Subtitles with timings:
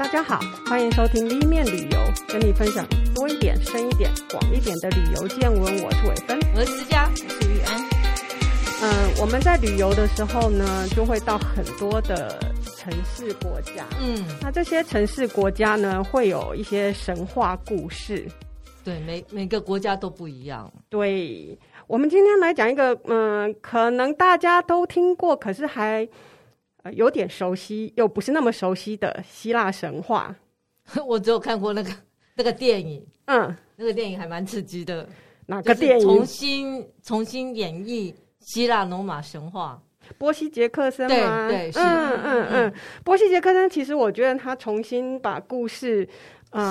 [0.00, 5.60] 大家好，欢迎收听立面旅游，跟你分享多一点、深一点、广一点的旅游见闻。
[5.82, 7.78] 我是伟芬，我是思佳，我是玉安。
[8.80, 8.90] 嗯，
[9.20, 12.40] 我们在旅游的时候呢，就会到很多的
[12.78, 13.84] 城市国家。
[14.00, 18.26] 嗯，那这些城市国家呢，会有一些神话故事。
[18.82, 20.72] 对，每每个国家都不一样。
[20.88, 26.08] 对，我们今天来讲一个，嗯，可能大家都听过，可是还。
[26.82, 30.34] 呃，有点熟悉又不是那么熟悉的希腊神话，
[31.06, 31.90] 我只有看过那个
[32.36, 35.06] 那个电影，嗯，那个电影还蛮刺激的。
[35.46, 36.06] 哪个电影？
[36.06, 39.82] 重新重新演绎希腊罗马神话，
[40.16, 41.48] 波西杰克森吗？
[41.48, 42.74] 对对，是，嗯嗯嗯，
[43.04, 46.08] 波西杰克森其实我觉得他重新把故事。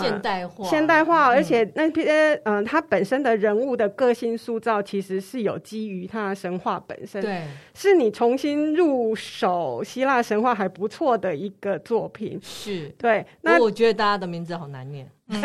[0.01, 7.21] 现代化，现代化，而且那些嗯，他本身的人物的个性塑造，其实是有基于他的神话本身。
[7.21, 7.43] 对，
[7.73, 12.37] 是你重新入手希腊神话还不错的一个作品。
[12.43, 13.25] 是，对。
[13.41, 15.09] 那我觉得大家的名字好难念。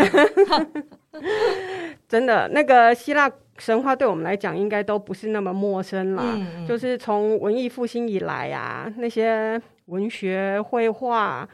[2.09, 6.25] 真的，那个希腊神话对我们来讲应该都不是那么陌生了。
[6.35, 11.49] 嗯，就是从文艺复兴以来啊，那些文学绘画。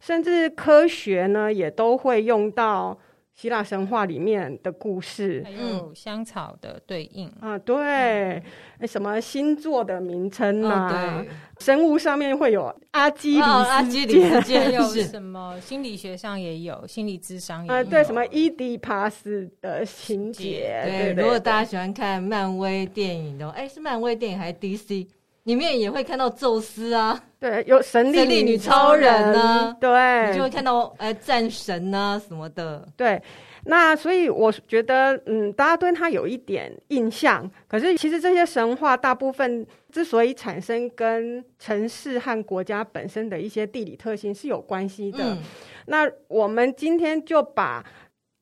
[0.00, 2.98] 甚至科学呢，也都会用到
[3.34, 7.30] 希腊神话里面的故事，还有香草的对应。
[7.40, 8.42] 啊，对，
[8.86, 11.24] 什么星座的名称啊，
[11.58, 25.06] 生物上面会有阿基里斯，阿基里斯还 有什么心理学上也有，心理智商也有，对，什么伊迪帕斯的情节，对，如果大家喜欢看漫威电影的话，哎，是漫威电影还是 DC？
[25.50, 33.20] 里面也会看到宙斯啊，对，有神力女超人啊，对，你就会看到呃战神啊什么的，对。
[33.64, 37.50] 那所以我觉得，嗯，大家对他有一点印象。
[37.66, 45.34] 可是其实这些神话大部分之所以产生，跟城市和国家本身的一些地理特性是有关系的。
[45.34, 45.38] 嗯、
[45.86, 47.84] 那我们今天就把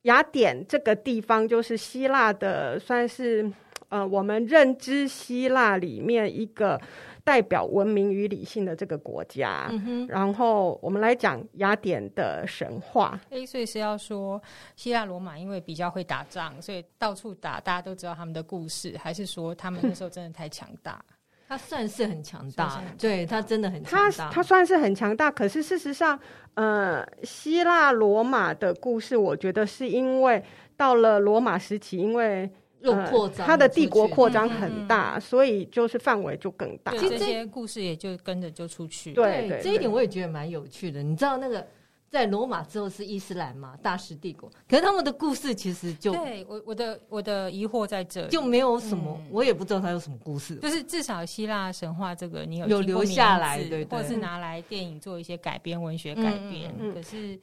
[0.02, 3.50] 雅典这个地方，就是希腊的，算是。
[3.88, 6.78] 呃，我们认知希腊里面一个
[7.24, 13.18] 代表文明与理性的这个国家，嗯、哼然后我们来讲雅典的神话。
[13.30, 14.40] 诶，所以是要说
[14.76, 21.02] 希腊罗马因为比较会打仗，所以到处打，大家都知道他们的故事，还是说他们那时候真的太强大？
[21.48, 24.26] 他算是很强大，强大对他真的很强大。
[24.26, 26.18] 他他算是很强大，可是事实上，
[26.54, 30.44] 呃，希腊罗马的故事，我觉得是因为
[30.76, 32.50] 到了罗马时期，因为。
[32.80, 36.92] 又扩张，它的帝国扩张很大，嗯、所以就是范围就更大。
[36.92, 39.12] 其实这些故事也就跟着就出去。
[39.12, 41.02] 对，对，对，这一点我也觉得蛮有趣的。
[41.02, 41.66] 你知道那个
[42.08, 50.54] 在罗马之后是伊斯兰嘛，大食帝国，可是他们的故事其实就对我我的我的疑惑在这里，就没有什么，嗯、我也不知道他有什么故事。
[50.56, 56.72] 就是至少希腊神话这个你有有留下来，对，对，或者是拿来电影做一些改编，文学改编。
[56.78, 57.38] 嗯、可是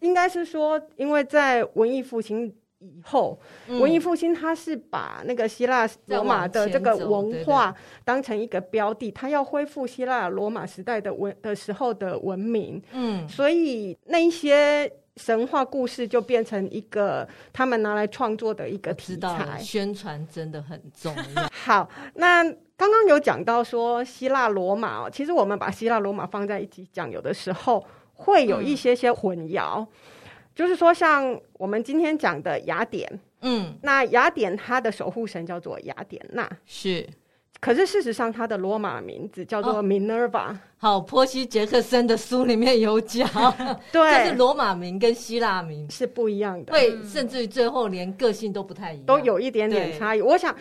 [0.00, 2.54] 应该是说，因为在文艺复兴。
[2.80, 7.74] 以后，文艺复兴它是把那个希腊罗马的这个文化
[8.04, 12.80] 当成一个标的，它要恢复希腊罗马时代的文的时候的文明。
[12.92, 19.58] 嗯，所以那一些神话故事就变成一个他们拿来创作的一个题材。
[19.58, 21.48] 宣传真的很重要。
[21.50, 22.44] 好，那
[22.76, 27.84] 刚刚有讲到说希腊罗马哦，其实我们把希腊罗马放在一起讲，有的时候
[28.14, 29.80] 会有一些些混淆。
[29.80, 29.86] 嗯
[30.58, 33.08] 就是说，像我们今天讲的雅典，
[33.42, 37.06] 嗯，那雅典它的守护神叫做雅典娜，是。
[37.60, 40.50] 可是事实上，它的罗马名字叫做 Minerva。
[40.50, 43.28] 哦、好，波西杰克森的书里面有讲，
[43.92, 50.20] 对，这是罗马名跟希腊名是不一样的，对，甚至于最后连个性都不太一样，都有一点点差异。
[50.20, 50.52] 我想，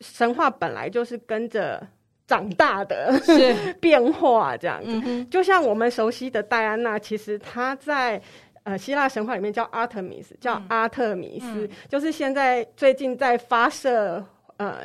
[0.00, 1.82] 神话本来就是跟着
[2.26, 4.90] 长大的，是 变化这样子。
[4.92, 8.20] 嗯、哼就像我们熟悉的戴安娜，其实她在。
[8.70, 14.24] 呃，希腊神话里面叫阿特米斯，叫阿特米斯，嗯、就是现在最近在发射
[14.58, 14.82] 呃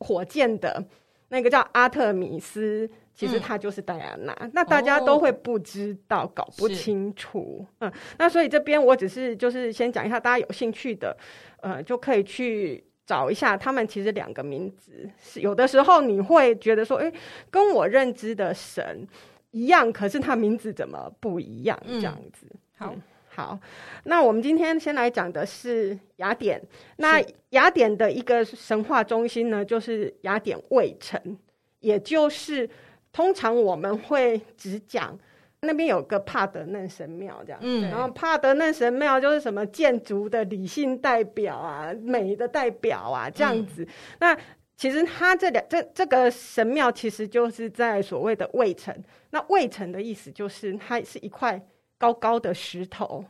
[0.00, 0.84] 火箭的
[1.28, 4.36] 那个叫阿特米斯，其实他就是戴安娜。
[4.40, 7.64] 嗯、那大家都会不知道，哦、搞不清楚。
[7.78, 11.16] 嗯，那所以这边我只是就是先讲一下，大家有兴趣的，
[11.60, 17.12] 呃，就可以去找一下，他们其实两个名字是有的时候你会觉得说，哎，
[17.48, 19.06] 跟我认知的神
[19.52, 21.78] 一样，可是他名字怎么不一样？
[21.86, 22.44] 这样子。
[22.50, 23.58] 嗯好、嗯、好，
[24.04, 26.60] 那我们今天先来讲的是雅典。
[26.96, 31.38] 那雅典的一个神话中心呢，就是雅典卫城，
[31.80, 32.68] 也就是
[33.12, 35.16] 通常我们会只讲
[35.60, 37.60] 那边有个帕德嫩神庙这样。
[37.62, 43.84] 嗯，然后帕德嫩神庙就是什么建筑的理性代表啊，美的代表啊这样子。
[43.84, 43.88] 嗯、
[44.18, 44.38] 那
[44.76, 48.92] 其实它这两这这个神庙其实就是在所谓的卫城。
[49.30, 51.64] 那卫城的意思就是它是一块。
[52.04, 53.24] 高高的石头。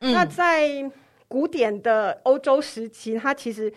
[0.00, 0.90] 嗯、那在
[1.28, 3.70] 古典的欧洲时期，它其实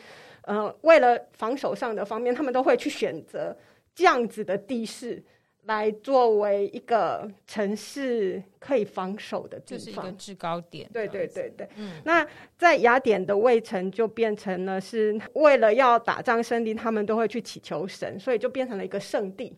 [0.43, 3.55] 呃为了防守上的方面，他们都会去选择
[3.93, 5.21] 这样子的地势。
[5.63, 10.89] 来作为一个城市可以防守的地方，就是一个制高点。
[10.91, 12.01] 对对对对，嗯。
[12.05, 12.25] 那
[12.57, 19.53] 在雅典的卫城就变成了是为了要打仗胜利，他们都会去祈求神，所以就变成了一个圣地。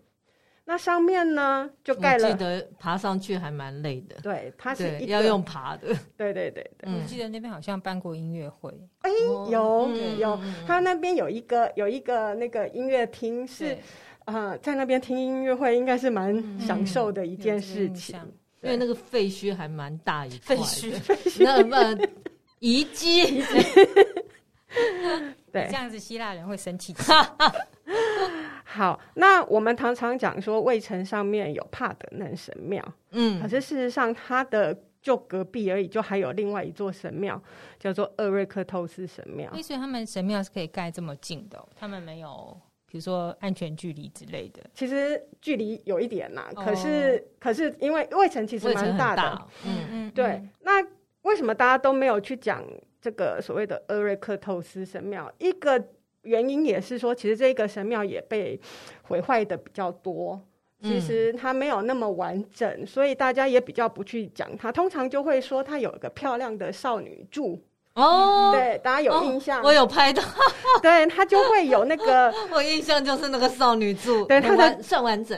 [0.66, 4.16] 那上面呢就盖了，我记得爬上去还蛮累的。
[4.22, 5.88] 对，它是要用爬的。
[6.18, 8.72] 对对对对，我记得那边好像办过音乐会。
[9.02, 9.10] 哎，
[9.50, 13.78] 有有，它那边有一个有一个那个音乐厅是。
[14.26, 18.32] 啊，在那边听音乐会应该是蛮享受的一件事情，嗯、
[18.62, 21.44] 因为那个废墟还蛮大一块的，废墟。
[21.44, 21.98] 那么
[22.60, 23.42] 遗迹，
[25.52, 26.94] 对，这样子希腊人会生气。
[28.72, 32.82] 好，那我们常常讲说卫城上面有帕德嫩神庙，
[33.12, 37.42] 嗯，可是事实上它的就隔壁而已，就还有另外一座神庙
[37.78, 39.52] 叫做厄瑞克透斯神庙。
[39.62, 42.58] 所以他们神庙是可以盖这么近的，他们没有。
[42.88, 46.62] 比如说安全距离之类的，其实距离有一点呐、哦。
[46.62, 50.50] 可是，可是因为卫城其实蛮大的，大嗯嗯，对嗯。
[50.60, 50.86] 那
[51.22, 52.62] 为什么大家都没有去讲
[53.00, 55.32] 这个所谓的厄瑞克透斯神庙？
[55.38, 55.82] 一个
[56.24, 58.60] 原因也是说，其实这个神庙也被
[59.04, 60.40] 毁坏的比较多，
[60.84, 64.72] 其实它没有那么完整，嗯、所以大家也比较不去讲它。
[64.72, 67.62] 通常就会说它有一个漂亮的少女柱。
[67.94, 69.60] 哦，对，大家有印象？
[69.60, 70.24] 哦、我有拍到，
[70.82, 75.38] 对，它就会有那个， 我印象就是那个少女柱，对，它的算完整。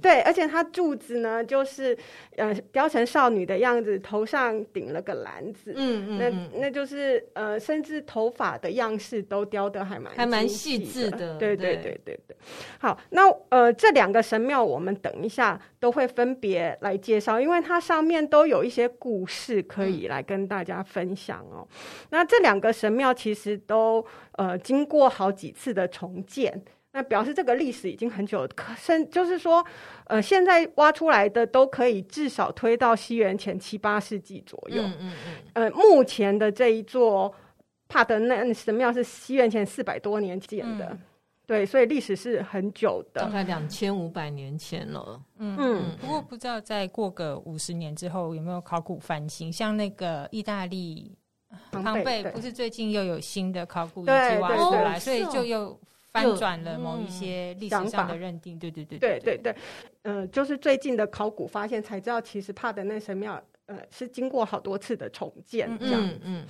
[0.00, 1.96] 对，而且它柱子呢，就是
[2.36, 12.36] 呃雕成少女的样子，头上顶了个篮子，嗯嗯，那那就是呃，甚至头发的样式都雕的还蛮还蛮细致的，对对对对对。
[12.78, 21.66] 好，那呃这两个神庙，我们等一下都会分别来介绍，因为它上面都有一些故事可以来跟大家分享哦。
[21.70, 26.62] 嗯、那这两个神庙其实都呃经过好几次的重建。
[26.94, 29.64] 那表示这个历史已经很久，可是就是说，
[30.04, 34.82] 呃，现在挖出来的都可以至少推到西元前七八世纪左右。
[34.82, 35.42] 嗯嗯嗯。
[35.54, 37.34] 呃，目前的这一座
[37.88, 41.00] 帕德嫩神庙是西元前四百多年建的，嗯，
[41.46, 45.18] 对，所以历史是很久的，大概两千五百年前了。
[45.38, 45.96] 嗯嗯。
[45.98, 51.16] 不过不知道再过个五十年之后有没有考古翻新，像那个意大利
[51.70, 54.10] 庞贝，不是最近又有新的考古遗迹
[54.42, 55.80] 挖出来，所以就又。
[56.12, 59.56] 翻转了某一些历史上的认定，对对对对对对，
[60.02, 66.46] 嗯、呃，就是最近的考古发现才知道，其实帕德嫩神庙呃是经过好多次的重建这样嗯，嗯，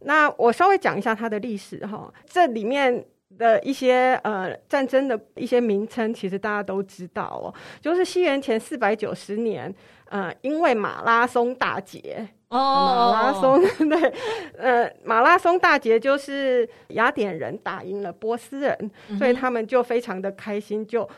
[0.00, 3.02] 那我稍微讲一下它的历史哈，这里面
[3.38, 9.74] 的一些呃战争的一些名称，其实大家都知道哦，就是西元前四百九十年，
[10.10, 12.28] 呃，因为马拉松大捷。
[12.48, 14.14] 哦，马拉松 对，
[14.56, 21.08] 呃，马拉松大捷就是雅典人打赢了波斯人，嗯，所以他们就非常的开心，就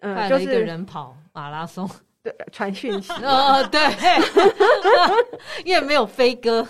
[0.00, 1.88] 呃，就是一个人跑马拉松，
[2.22, 3.10] 对，传讯息。
[3.24, 3.80] 哦，对，
[5.64, 6.66] 因为没有飞鸽，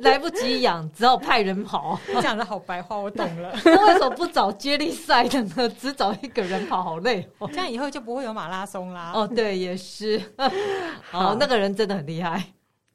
[0.00, 1.96] 来不及养，只好派人跑。
[2.12, 3.54] 你讲的好白话，我懂了。
[3.64, 5.68] 那为什么不找接力赛的呢？
[5.78, 7.28] 只找一个人跑，好累。
[7.52, 9.12] 这样以后就不会有马拉松啦。
[9.14, 10.20] 哦，对，也是。
[11.12, 12.42] 哦，那个人真的很厉害。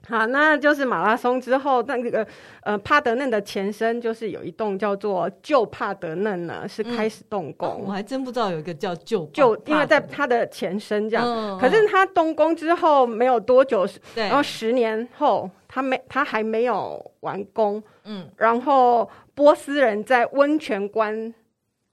[0.09, 2.25] 好，那就是马拉松之后，那个
[2.63, 7.69] 呃帕德嫩的前身就是有一栋叫做旧帕德嫩呢，是开始动工。
[7.69, 7.83] 嗯哦。
[7.85, 11.25] 我还真不知道有一个叫旧旧，因为在它的前身这样。
[11.25, 17.81] 嗯、可是它动工之后没有多久，然后十年后，它没它还没有完工。
[18.03, 21.33] 嗯，然后波斯人在温泉关，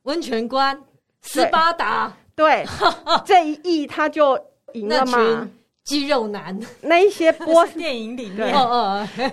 [0.05, 0.83] 温泉关
[1.21, 2.65] 斯巴达，对，
[3.25, 4.39] 这一役他就
[4.73, 5.49] 赢了嘛。
[5.89, 8.55] 肌肉男，那一些波斯 电影里面，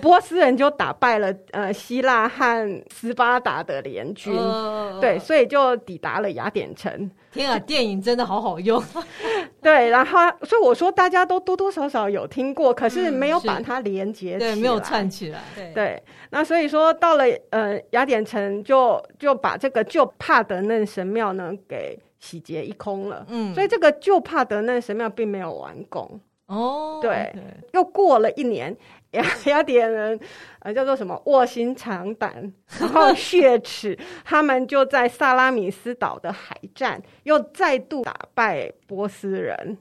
[0.00, 7.10] 波斯人就打败了呃希腊和斯巴达的联军，哦，对，所以就抵达了雅典城。
[7.30, 8.82] 天啊， 电影真的好好用。
[9.60, 15.42] 对，然后所以我说大家都多多少少有听过，可是没有把它连接起来，对，没有串起来。
[15.54, 23.26] 对，对，那所以说到了呃雅典城就，就就把这个旧帕德嫩神庙呢给洗劫一空了。
[23.28, 26.18] 嗯，所以这个旧帕德嫩神庙并没有完工。
[26.46, 27.32] 哦、oh，对.
[27.72, 28.76] 又过了一年，
[29.10, 30.18] 雅 雅典人，
[30.60, 39.76] 呃，叫做什么卧薪尝胆， 然后血耻，他们就在萨拉米斯岛的海战又再度打败波斯人，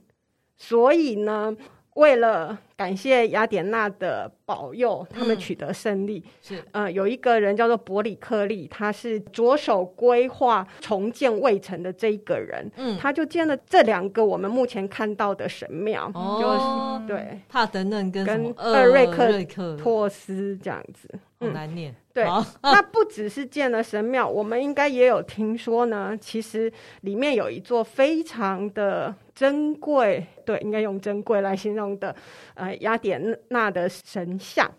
[0.58, 1.56] 所以呢，
[1.96, 6.24] 为了感谢雅典娜的保佑，他们取得胜利。
[6.26, 12.70] 嗯、是，呃，有一个人叫做伯里克利，他是着手规划重建卫城的这一个人。
[12.76, 17.40] 嗯，他就建了这两个我们目前看到的神庙，哦、就是对。
[17.48, 19.08] 帕德嫩跟跟厄瑞
[19.46, 19.76] 克。
[19.78, 21.10] 托斯这样子。
[21.46, 21.92] 很难念。
[21.92, 22.26] 嗯、对，
[22.62, 26.18] 那不只是建了神庙，我们应该也有听说呢。
[26.20, 26.72] 其实
[27.02, 32.16] 里面有一座非常的珍贵，对，应该用珍贵来形容的，
[32.54, 34.70] 呃，雅典娜的神像，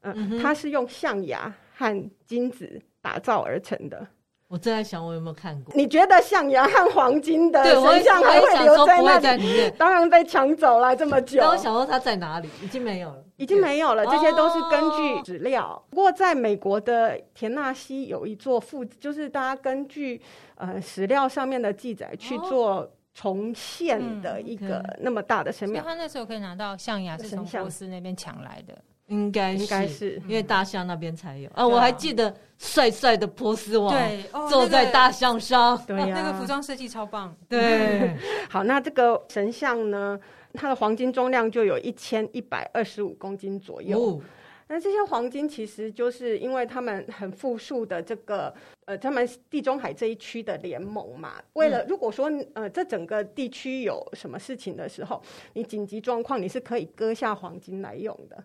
[0.00, 4.06] 呃、嗯，它是用象牙和金子打造而成的。
[4.52, 5.74] 我正在想，我有没有看过？
[5.74, 9.70] 你觉得象牙和黄金的神像还会留在那里？
[9.78, 11.40] 当然被抢走了这么久。
[11.40, 12.50] 当我想说它在哪里？
[12.62, 14.04] 已经没有了，已经没有了。
[14.04, 15.82] 这些都是根据史料。
[15.88, 20.20] 不过，在美国的田纳西有一座复，就是大家根据
[20.56, 25.82] 呃史料上面的记载去做重现的一个那么大的神庙。
[25.82, 28.76] 他那时候可以拿到象牙是从波斯那边抢来的。
[29.12, 31.68] 应该应该是因为大象那边才有啊！
[31.68, 37.36] 我还记得帅帅的波斯王对坐在大象上，对呀，那个服装设计超棒。
[37.46, 38.16] 对，
[38.48, 40.18] 好，那这个神像呢，
[40.54, 44.20] 它的黄金重量就有一千一百二十五公斤左右。
[44.68, 48.54] 那这些黄金其实就是因为他们很富庶的这个
[48.86, 51.34] 呃，他们地中海这一区的联盟嘛。
[51.52, 55.20] 为了如果说呃，这整个地区有什么事情的时候，
[55.52, 58.42] 你紧急状况你是可以割下黄金来用的。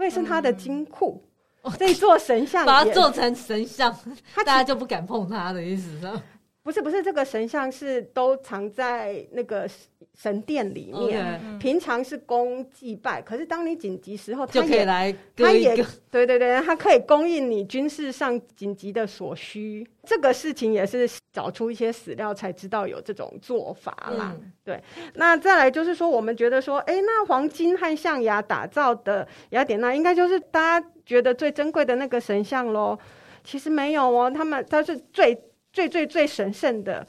[0.00, 1.22] 所以是他的金库，
[1.60, 3.94] 嗯、这座神像把它做成神像，
[4.34, 6.22] 大家就不敢碰它的意思是吧？
[6.62, 9.66] 不是不是，这个神像是都藏在那个
[10.14, 11.58] 神殿里面，Okay.
[11.58, 15.86] 平常是供祭拜，可是当你紧急时候，就可以来割一个。
[16.10, 19.88] 对 对对，它可以供应你军事上紧急的所需。
[20.04, 24.36] 这个事情也是找出一些史料才知道有这种做法啦。
[24.38, 24.82] 嗯、对，
[25.14, 32.98] 那再来就是说，我们觉得说，哎，那黄金和象牙打造的雅典娜，应该就是大家觉得最珍贵的那个神像喽？
[33.42, 35.34] 其实没有哦，他们它是最。
[35.72, 37.06] 最最最神圣的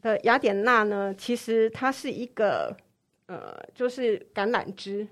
[0.00, 2.76] 的雅典娜呢，其实它是一个
[3.26, 5.06] 呃，就是橄榄枝，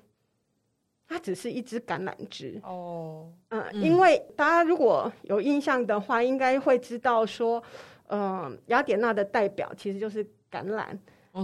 [1.07, 3.33] 它只是一支橄榄枝哦。
[3.51, 7.63] 呃、嗯，因为大家如果有印象的话，应该会知道说，
[8.09, 10.87] 呃，雅典娜的代表其实就是橄榄。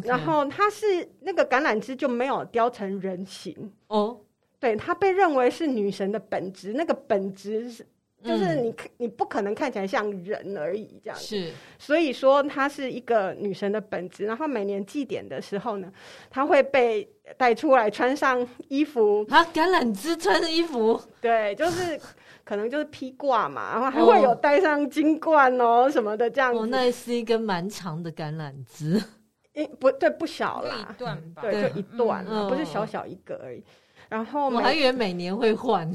[0.03, 4.21] 然后它是那个橄榄枝就没有雕成人形哦。
[4.59, 7.87] 对，它被认为是女神的本质，那个本质是。
[8.27, 11.25] 就是你，你不可能看起来像人而已，这样子。
[11.25, 14.25] 是，所以说她是一个女神的本质。
[14.27, 15.93] 然后每年祭典的时候呢，
[16.29, 19.25] 她会被带出来穿上衣服。
[19.31, 21.01] 啊，橄榄枝穿衣服？
[21.21, 21.99] 对，就是
[22.45, 26.59] 可能就是披挂嘛，然后还会有戴上金冠哦什么的这样子。
[26.61, 29.03] 哦，那是一根蛮长的橄榄枝，
[29.55, 33.63] 诶，不对，不小啦，一段吧，对，就一段，不是小小一个而已。
[34.09, 35.91] 然后我还以为每年会换。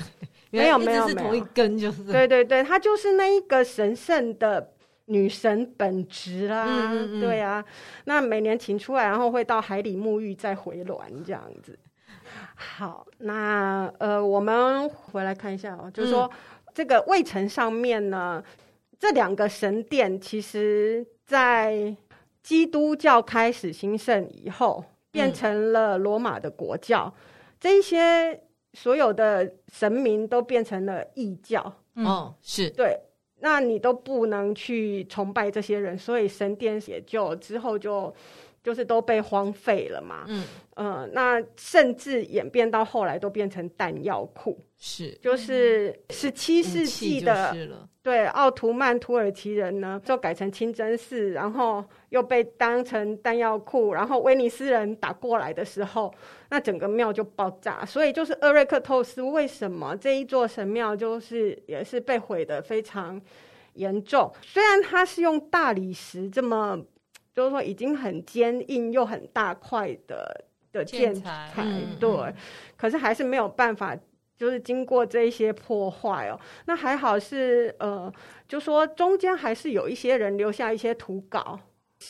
[0.52, 2.04] 没有没有没有，同一根就是。
[2.04, 4.74] 对对对，它就是那一个神圣的
[5.06, 6.66] 女神本质啦。
[6.68, 7.64] 嗯嗯对啊，
[8.06, 11.80] 那每年请出来，然后会到海里沐浴，再回銮这样子。
[12.56, 16.38] 好，那呃，我们回来看一下哦，就是说、嗯、
[16.74, 18.44] 这个卫城上面呢，
[19.00, 21.96] 这两个神殿，其实在
[22.44, 27.22] 基督教开始兴盛以后，变成了罗马的国教，嗯、
[27.60, 28.44] 这一些。
[28.74, 32.70] 所有的神明都变成了异教，嗯、哦，是。
[32.70, 32.98] 对，
[33.40, 38.14] 那你都不能去崇拜这些人，所以神殿也就之后就
[38.64, 40.44] 就是都被荒废了嘛，嗯
[40.76, 47.56] 嗯、呃，那甚至演变到后来都变成弹药库，是，就是十七世纪的。
[48.04, 56.12] 对，奥图曼土耳其人呢，就改成清真寺，然后又被当成弹药库，然后威尼斯人打过来的时候，
[56.50, 57.86] 那整个庙就爆炸。
[57.86, 63.22] 所以就是厄瑞克透斯为什么这一座神庙就是也是被毁的非常
[63.74, 64.34] 严重？
[64.42, 66.84] 虽然它是用大理石这么，
[67.34, 72.36] 就是说已经很坚硬又很大块的的建材，嗯、对，嗯、
[72.78, 73.98] 可是还是没有办法。
[74.38, 78.12] 就是经过这一些破坏哦，那还好是呃，
[78.48, 81.60] 就说中间还是有一些人留下一些图稿，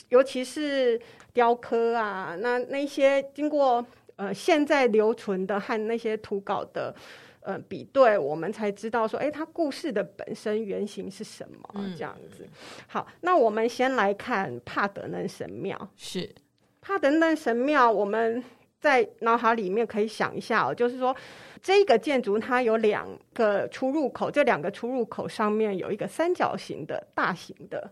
[0.07, 0.97] 尤其是
[1.33, 3.85] 雕刻啊，那那些经过
[4.15, 6.95] 呃现在留存的和那些图稿的
[7.41, 12.47] 呃比对，我们才知道说，哎，它故事的本身原型是什么这样子。
[12.87, 16.33] 好，那我们先来看帕德嫩神庙，是
[16.81, 18.43] 帕德嫩神庙，我们
[18.79, 21.15] 在脑海里面可以想一下哦，就是说。
[21.63, 27.87] 这个建筑它有两个出入口，这两个出入口上面有一个三角形的大型的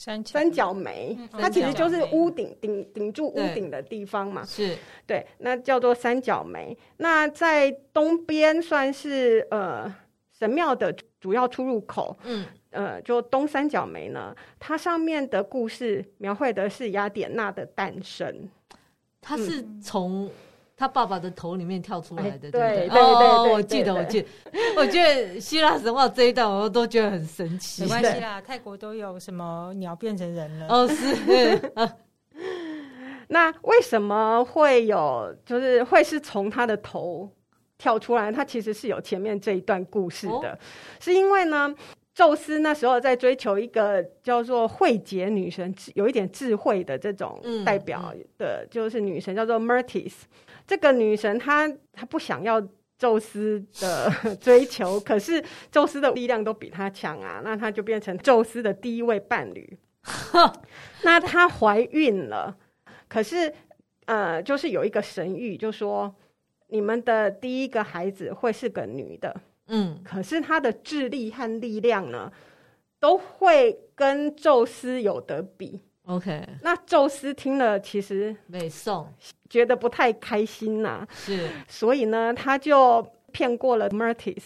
[0.00, 4.42] 三三角梅，嗯、它其实就是屋顶顶顶住屋顶的地方嘛。
[4.46, 4.74] 是
[5.06, 6.74] 对，那叫做三角梅。
[6.96, 9.94] 那在东边算是呃
[10.38, 10.90] 神庙的
[11.20, 12.16] 主要出入口。
[12.24, 18.48] 嗯，呃，就东三角梅呢，它上面的故事描绘的是雅典娜的诞生。
[19.20, 20.30] 它是从
[20.80, 24.28] 他爸爸的头里面跳出来的，对对对，我记得，我记得，
[24.78, 27.82] 我觉得希腊神话这一段我都觉得很神奇。
[27.82, 30.66] 没关系啦，泰国都有什么鸟变成人了？
[30.70, 31.72] 哦，是。
[33.28, 35.36] 那为什么会有？
[35.44, 37.30] 就是会是从他的头
[37.76, 38.32] 跳出来？
[38.32, 40.58] 他其实是有前面这一段故事的，
[40.98, 41.74] 是因为呢。
[42.12, 50.12] 宙斯那时候在追求一个叫做慧洁女神，有一点智慧的这种代表的，就是女神叫做 Metis。
[50.70, 52.62] 这个女神她她不想要
[52.96, 54.08] 宙斯的
[54.40, 59.76] 追求，可是宙斯的力量都比她强啊，那她就变成宙斯的第一位伴侣。
[61.02, 62.56] 那她怀孕了，
[63.08, 63.52] 可是
[64.04, 66.14] 呃，就是有一个神谕，就说
[66.68, 69.40] 你们的第一个孩子会是个女的。
[69.66, 72.30] 嗯，可是她的智力和力量呢，
[73.00, 75.80] 都会跟宙斯有得比。
[76.10, 79.06] OK，那宙斯听了其实没送，
[79.48, 81.08] 觉得不太开心呐、啊。
[81.12, 83.00] 是，所以呢，他就
[83.30, 84.42] 骗过了 Mertis，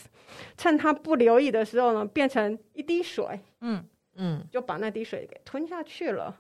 [0.58, 3.40] 趁他不留意的时候呢，变成一滴水。
[3.62, 3.82] 嗯
[4.16, 6.38] 嗯，就把那滴水给吞下去了。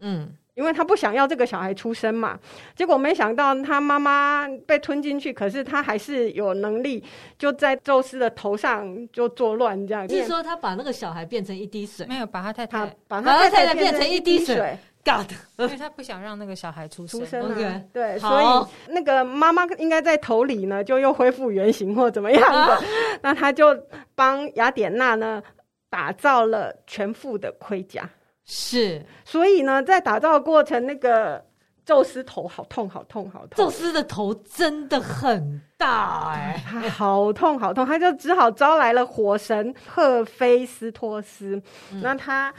[0.00, 0.36] 嗯。
[0.56, 2.38] 因为他不想要这个小孩出生嘛，
[2.74, 7.04] 结果没想到他妈妈被吞进去，可是他还是有能力，
[7.38, 10.08] 就在宙斯的头上就作乱这样。
[10.08, 17.20] 就是说他把那个小孩变成一滴水，没有把他太太把他太太变成一滴水，God，因为他不想让那个小孩出生。
[17.20, 22.82] 出生啊，对，所以那个妈妈应该在头里呢，就又恢复原形或怎么样的，
[23.20, 23.78] 那他就
[24.14, 25.42] 帮雅典娜呢
[25.90, 28.08] 打造了全副的盔甲。
[28.46, 31.44] 是，所以呢，在打造过程，那个
[31.84, 33.56] 宙斯头好痛，好痛，好痛。
[33.56, 41.60] 宙斯的头真的很大哎、欸，他好痛，好痛，他就只好招来了火神赫菲斯托斯，
[41.92, 42.54] 嗯、那他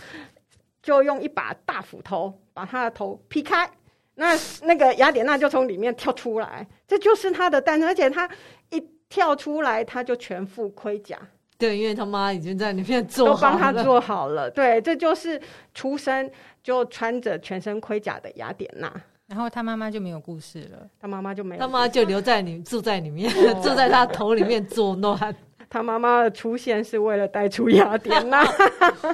[0.84, 3.70] 就用一把大斧头把他的头劈开，
[4.16, 8.30] 那那个雅典娜就从里面跳出来，这就是他的诞生，而且他
[8.72, 11.18] 一跳出来，他就全副盔甲。
[11.58, 14.50] 对，因为他妈已经在里面做好了，都帮他做好了。
[14.52, 15.42] 对，这就是
[15.74, 16.30] 出生
[16.62, 18.94] 就穿着全身盔甲的雅典娜。
[19.26, 25.36] 然后他妈妈就没有故事了，他妈妈就没有，他妈就留在里住在里面，哦、住在他头里面作乱。
[25.70, 28.46] 他妈妈的出现是为了带出雅典娜，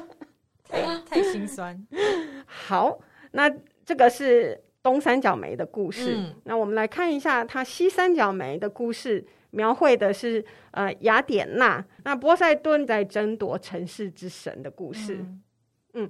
[0.69, 1.82] 太太心酸。
[2.45, 2.99] 好，
[3.32, 3.49] 那
[3.86, 6.15] 这个是东三角梅的故事。
[6.15, 9.25] 嗯、那我们来看一下他西三角梅的故事。
[9.54, 15.16] 描绘的是呃雅典娜，那波塞顿在争夺城市之神的故事。
[15.16, 15.42] 嗯，
[15.94, 16.10] 嗯，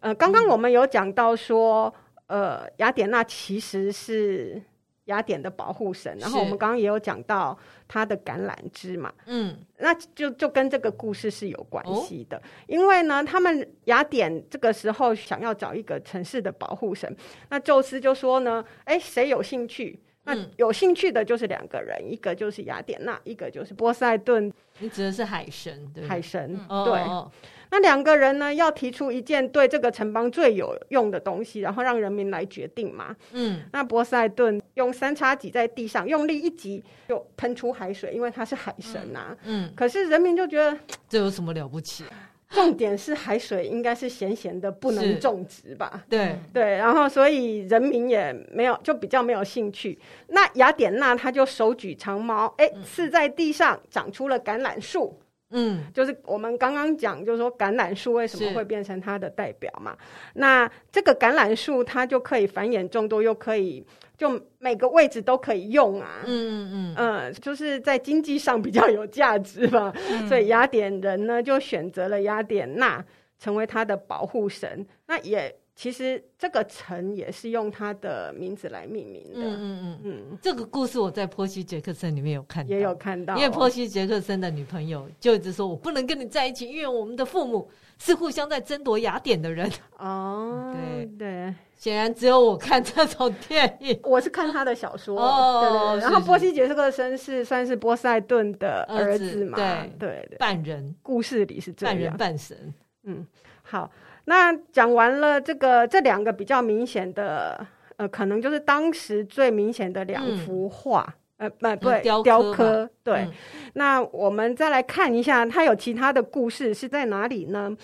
[0.00, 1.92] 呃，刚刚我们有讲到说，
[2.26, 4.62] 呃，雅典娜其实是
[5.06, 9.10] 雅典的保护神，然后我们刚刚也有讲到他的橄榄枝嘛。
[9.24, 17.16] 嗯，那就就跟这个故事是有关系的，哦、因为呢，他们雅典这个时候想要找一个城市的保护神，
[17.48, 19.98] 那宙斯就说呢，哎，谁有兴趣？
[20.24, 24.52] 那有兴趣的就是两个人，嗯、一个就是雅典娜，一个就是波塞顿。
[24.78, 26.94] 你指的是海神，对，海神，嗯、对。
[27.00, 27.30] 哦、
[27.70, 33.14] 那两个人呢，要提出一件对这个城邦最有用的东西，然后让人民来决定嘛。
[33.32, 33.62] 嗯。
[33.72, 39.36] 那波塞顿用三叉戟在地上用力一击，就喷出海水，因为他是海神呐、啊。
[39.44, 39.72] 嗯。
[39.74, 42.04] 可是人民就觉得这有什么了不起？
[42.52, 46.04] 重点是海水应该是咸咸的，不能种植吧？
[46.08, 49.98] 对对，然后所以人民也没有，就比较没有兴趣。
[50.28, 55.18] 那雅典娜她就手举长矛，哎，刺在地上长出了橄榄树。
[55.54, 59.96] 嗯，就是我们刚刚讲，就是说橄榄树为什么会变成它的代表嘛？
[60.34, 63.84] 那这个橄榄树它就可以繁衍众多，又可以。
[64.22, 73.04] 就每个位置都可以用啊，嗯嗯嗯，嗯，就是在经济上比较有价值吧，嗯、 所以雅典人呢就选择了雅典娜
[73.40, 74.86] 成为他的保护神。
[75.08, 79.40] 那也其实这个城也是用他的名字来命名的。
[79.40, 89.70] 嗯嗯嗯嗯，这个故事我在波西·杰克森里面有看到，也有看到，因为波西·杰克森的女朋友就一直说我不能跟你在一起，因为我们的父母是互相在争夺雅典的人。
[89.98, 91.54] 哦， 对对。
[91.74, 95.20] 显然只有我看这种电影，我是看他的小说。
[95.20, 96.00] 哦，对对对。
[96.02, 99.56] 然后波西杰克森是算是波塞顿的儿子嘛？
[99.56, 100.38] 对对对。
[100.38, 101.94] 半人，故事里是这样。
[101.94, 102.72] 半人半神。
[103.02, 103.26] 嗯，
[103.62, 103.90] 好。
[104.24, 112.88] 那讲完了这个这两个比较明显的，呃，可能就是当时最明显的两幅画，呃，不对，雕刻。
[113.02, 113.28] 对。
[113.74, 117.76] 那我们再来看一下，它有其他的故事是在哪里呢？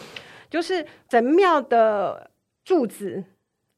[0.49, 2.31] 就是神庙的
[2.65, 3.23] 柱子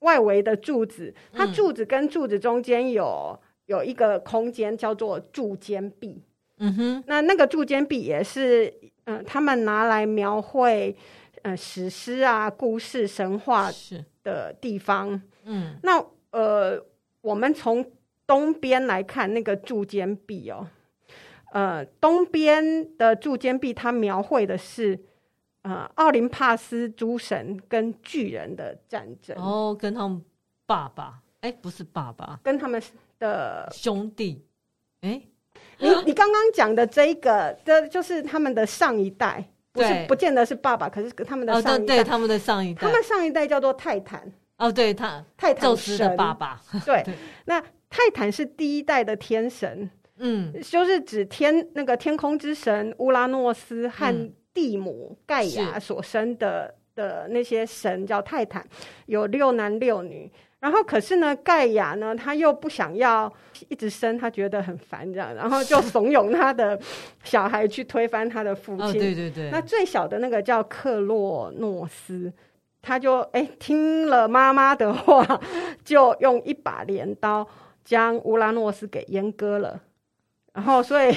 [0.00, 6.22] 外围的柱子，它柱子跟柱子中间有有一个空间叫做柱间壁。
[6.58, 8.66] 嗯哼，那那个柱间壁也是，
[9.06, 10.94] 嗯、呃，他们拿来描绘，
[11.42, 13.70] 呃，史诗啊、故事、神话
[14.22, 15.20] 的地方。
[15.44, 16.84] 嗯，那呃，
[17.20, 17.84] 我们从
[18.26, 20.66] 东边来看那个柱间壁哦，
[21.52, 24.98] 呃，东边的柱间壁它描绘的是，
[25.62, 29.36] 呃，奥林帕斯诸神跟巨人的战争。
[29.36, 30.22] 哦，跟他们
[30.66, 32.80] 爸爸，哎，不是爸爸，跟他们
[33.18, 34.44] 的兄弟，
[35.00, 35.22] 哎。
[35.82, 44.30] 你你刚刚讲的这一个，这就是他们的上一代，不是不见得是爸爸，可是他们的上一代，哦、对，他们的上一代，他们上一代叫做泰坦。
[44.58, 47.14] 哦，对他泰坦神的爸爸， 对，对。
[47.46, 58.66] 那泰坦是第一代的天神，嗯，就是指天那个天空之神乌拉诺斯和地母盖亚所生的的那些神叫泰坦，
[59.06, 60.30] 有六男六女。
[60.60, 63.32] 然后，可是呢，盖亚呢，他又不想要
[63.68, 66.78] 一直生，他觉得很烦，这样，然后就怂恿他的
[67.24, 68.86] 小孩去推翻他的父亲。
[68.86, 69.50] 哦，对对对。
[69.50, 72.30] 那最小的那个叫克洛诺斯，
[72.82, 75.40] 他就哎听了妈妈的话，
[75.82, 77.48] 就用一把镰刀
[77.82, 79.80] 将乌拉诺斯给阉割了。
[80.52, 81.10] 然后，所以。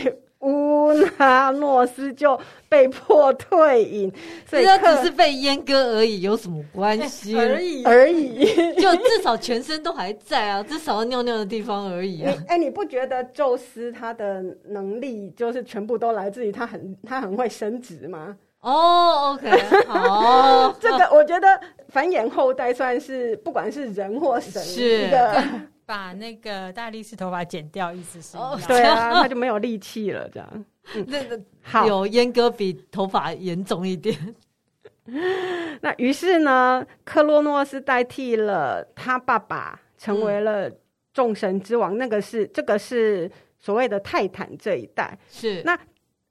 [0.43, 4.11] 乌拉诺斯就被迫退隐，
[4.49, 7.37] 所以他只是被阉割而已，有什么关系？
[7.37, 8.45] 而 已而已，
[8.79, 12.33] 就至少全身都还在啊，至少要尿尿的地方而已啊。
[12.47, 18.35] 哎，你不觉得宙斯他的能力就是全部都来自于他很他很会生殖吗？
[18.61, 19.49] 哦，OK，
[19.87, 21.47] 好， 这个我觉得
[21.89, 25.43] 繁衍后代算是不管是人或神一个。
[25.85, 28.37] 把那个大力士头发剪掉，意思是？
[28.37, 30.65] 哦，对啊， 他就没有力气了，这样。
[31.07, 34.35] 那个好，有阉割比头发严重一点。
[35.81, 40.71] 那于是呢，克洛诺斯代替了他爸爸，成为了
[41.13, 41.95] 众神之王。
[41.95, 45.17] 嗯、那个是这个是所谓的泰坦这一代。
[45.29, 45.77] 是那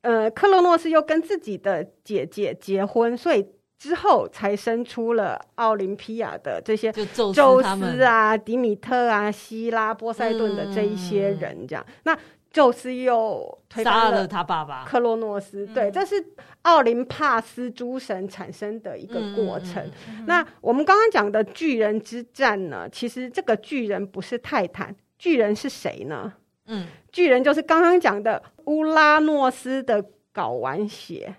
[0.00, 3.46] 呃，克洛诺斯又跟自己的姐姐结婚，所以。
[3.82, 6.92] 之后才生出了奥林匹亚的这些
[7.34, 11.84] 宙斯啊、迪米特啊、希拉、波塞顿的这一些人，这样。
[11.88, 12.18] 嗯、那
[12.52, 16.24] 宙斯又推杀了他爸爸克洛诺斯，对，嗯、这是
[16.62, 19.82] 奥林帕斯诸神产生的一个过程。
[19.84, 22.88] 嗯嗯嗯、那我们刚刚讲的巨人之战呢？
[22.88, 26.32] 其实这个巨人不是泰坦，巨人是谁呢？
[26.66, 31.34] 嗯，巨人就是刚刚讲的乌拉诺斯的睾丸血。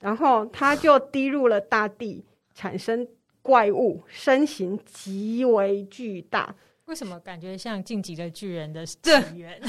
[0.00, 3.06] 然后它就滴入了大地，产生
[3.42, 6.54] 怪物，身形极为巨大。
[6.84, 9.00] 为什么感觉像进击的巨人的 起
[9.36, 9.60] 源？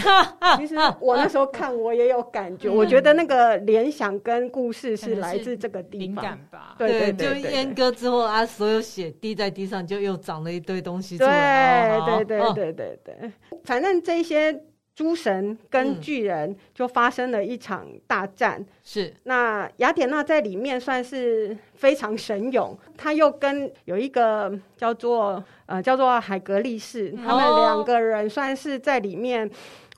[0.56, 2.70] 其实我那时候看，我也有感觉。
[2.70, 6.76] 我觉得那个联想跟故事是来自这个地方吧。
[6.78, 12.00] 对对对，就阉割之后啊，所有血滴在地上，就又长了一堆东西出来。
[12.06, 13.32] 对对对对对对，
[13.64, 14.64] 反正这些。
[15.00, 19.14] 诸神跟巨人就发生了一场大战，嗯、是。
[19.24, 29.50] 那雅典娜在里面算是非常神勇，他又跟有一个叫做呃叫做海格力士，他们两个人算是在里面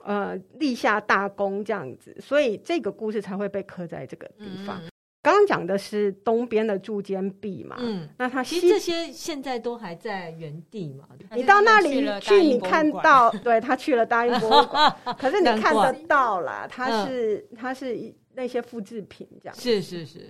[0.04, 4.78] 呃立下大功这样子，所以这个故事才会被刻在这个地方。
[4.84, 4.91] 嗯
[5.22, 11.08] 刚刚讲的是东边的柱间壁嘛，嗯，那它其实这些现在都还在原地嘛。
[11.36, 19.54] 你到那里去，你看到，对，他去了大英博物馆， 可是你看得到啦，它是它是那些复制品这样。
[19.54, 20.28] 是是是，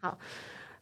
[0.00, 0.18] 好，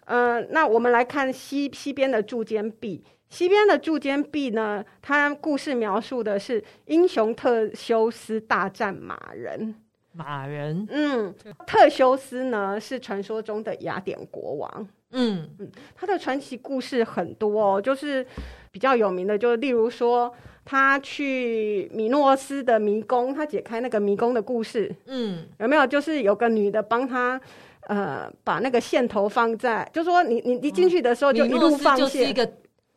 [0.07, 9.77] 呃，那我们来看西西边的柱间壁，西边的柱间壁呢，它故事描述的是英雄特修斯大战马人。
[10.18, 11.33] 马人，嗯，
[11.64, 15.48] 特修斯呢是传说中的雅典国王，嗯。
[15.61, 18.26] 嗯，他的传奇故事很多哦，就是
[18.72, 25.87] 比较有名的，就例如说他去米诺斯的迷宫，他解开那个迷宫的故事，嗯，有没有？
[25.87, 27.40] 就是有个女的帮他，
[27.83, 32.50] 呃，把那个线头放在，就说你你你进去的时候就一路放线，就是一个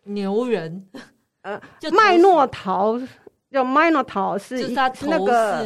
[0.06, 0.84] 牛人，
[1.44, 1.62] 呃，
[1.94, 3.00] 麦诺陶。
[3.52, 5.66] 叫 Minotaur 是一那个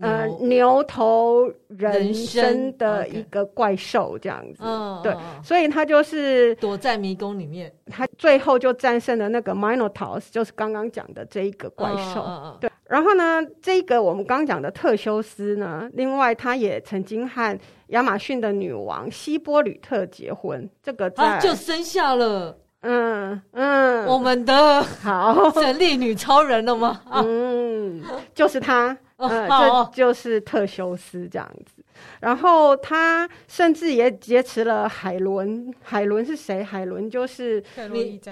[0.00, 12.22] 呃牛头人身的一个怪兽这样子，嗯、对，所以他就是躲在迷宫里面，他最后就战胜了那个 Minotaur，就是刚刚讲的这一个怪兽。
[12.24, 22.58] 嗯、对，然后呢，这个我们刚刚讲的特修斯呢，另外他也曾经和亚马逊的女王希波吕特结婚，这个就生下了。
[22.84, 27.00] 嗯嗯，我们的好神力女超人了吗？
[27.10, 28.02] 嗯，
[28.34, 31.82] 就是她，嗯，这就是特修斯这样子。
[32.20, 35.72] 然后他甚至也劫持了海伦。
[35.80, 36.62] 海伦是谁？
[36.62, 37.62] 海伦就是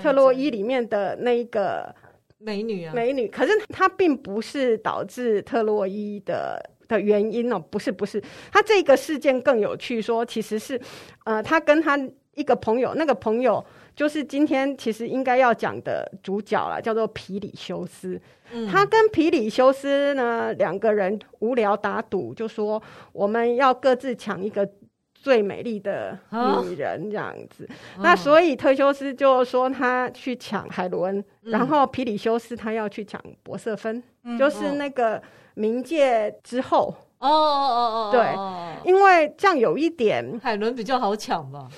[0.02, 1.94] 特洛伊里面的那一个
[2.38, 3.28] 美女啊，美女。
[3.28, 8.22] 可是她并不是导致特洛伊的的原因哦，不是，不是。
[8.52, 10.78] 他这个事件更有趣，说其实是，
[11.24, 11.98] 呃，他跟他
[12.34, 18.20] 一个朋友，那个朋友就是今天其实应该要讲的主角了，叫做皮里修斯。
[18.70, 24.68] 他跟皮里修斯呢两个人无聊打赌，就说我们要各自抢一个
[25.14, 26.18] 最美丽的
[26.62, 27.64] 女人这样子。
[27.96, 35.22] 哦、那所以特修斯就说他去抢海伦，嗯、然后皮里修斯他要去抢博瑟芬，嗯、就是那个
[35.56, 36.94] 冥界之后。
[37.20, 41.68] 哦哦哦哦，对，因为这样有一点海伦比较好抢吧？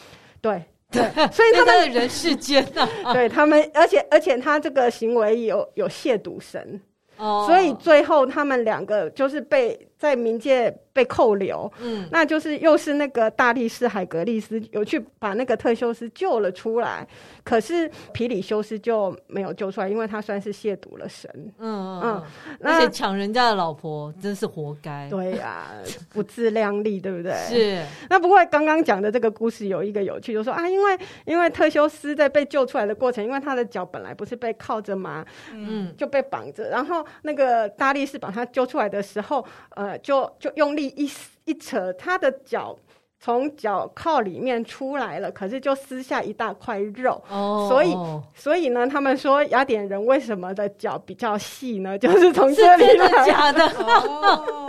[0.41, 0.65] 对。
[1.15, 6.81] 对，所以他们人世间啊， 对他们，而且而且他这个行为有有亵渎神，
[7.17, 10.75] 哦，所以最后他们两个就是被在冥界。
[10.95, 17.05] 被扣留，嗯，那就是又是那个大力士海格力斯有去把那个特修斯救了出来，
[17.43, 21.29] 可是皮里修斯就没有救出来，因为他算是亵渎了神，
[21.59, 22.23] 嗯嗯，
[22.63, 27.33] 而且抢人家的老婆真是活该，对呀、啊，不自量力，对不对？
[27.51, 27.85] 是。
[28.09, 35.27] 那不过刚刚讲的这个故事有一个有趣，就是说啊，因为因为特修斯在被救出来的过程，因为他的脚本来不是被靠着吗？
[35.53, 40.87] 嗯，就被绑着，然后那个大力士把他救出来的时候，呃，就就用力。
[40.97, 41.11] 一
[41.45, 42.77] 一扯，他的脚
[43.21, 47.23] 从脚靠里面出来了，可是就撕下一大块肉。
[47.31, 47.97] 哦，所以
[48.35, 51.97] 所以呢，他们说雅典人为什么的脚比较细呢？
[52.01, 52.93] 就是从这里来。
[52.93, 53.65] 是真的假的？
[53.83, 54.64] 哦，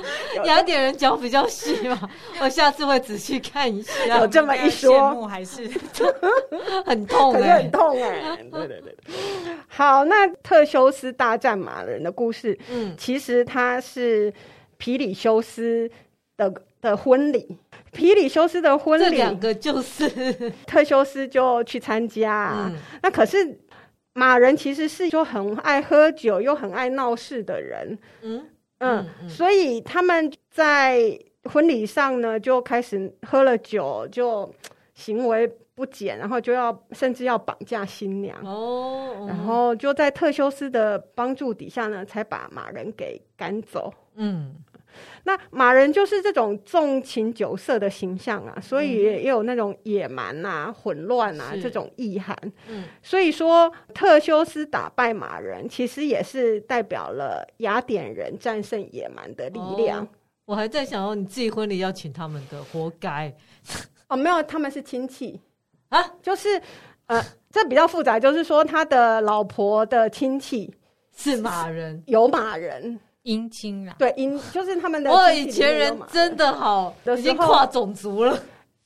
[0.44, 2.08] 雅典人脚比较细嘛？
[2.40, 4.18] 我下次会仔细看一下。
[4.20, 5.68] 有这么一说，羡慕还是
[6.86, 8.48] 很痛很痛哎、欸。
[8.50, 8.96] 对对对。
[9.66, 14.32] 好，那特修斯大战马人的故事，嗯，其实他是。
[14.80, 15.90] 皮里修斯
[16.36, 17.58] 的的婚礼，
[17.90, 20.08] 皮里修斯的婚礼，这两个就是
[20.68, 22.54] 特修斯就去参加。
[22.56, 23.58] 嗯、那可是
[24.12, 28.46] 马人其实是就很爱喝酒又很爱闹事的人，嗯
[28.78, 34.52] 嗯，嗯，所以他们在婚礼上呢就开始喝了酒，就
[34.94, 43.92] 行为不检，然后就要甚至要绑架新娘哦，嗯、然后就在特修斯的帮助底下呢，才把马人给赶走。
[44.16, 44.54] 嗯。
[45.24, 52.36] 那马人就是这种纵情酒色的形象啊，所以也有那种野蛮啊、混乱啊这种意涵。
[52.68, 60.02] 嗯，所以说特修斯打败马人，其实也是代表了雅典人战胜野蛮的力量。
[60.02, 60.08] 哦，
[60.46, 63.32] 我还在想，哦，你自己婚礼要请他们的，活该。
[64.08, 65.40] 哦， 没有，他们是亲戚
[65.90, 66.60] 啊，就是
[67.06, 70.74] 呃，这比较复杂，就是说他的老婆的亲戚
[71.14, 72.98] 是马人，有马人。
[73.28, 75.12] 姻亲啦，对，姻就是他们的。
[75.12, 78.38] 我以前人真的好，已经跨种族了。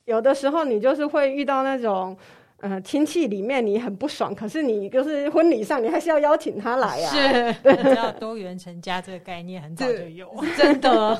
[0.03, 2.15] 有的时候你就是会遇到那种，
[2.57, 7.09] 呃，亲戚里面你很不爽，可是你就是婚礼上你还是要邀请他来啊。
[7.09, 11.17] 是，你知道多元成家这个概念很早就有， 真的。